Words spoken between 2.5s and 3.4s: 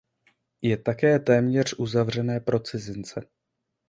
cizince.